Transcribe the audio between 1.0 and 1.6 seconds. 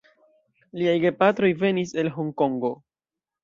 gepatroj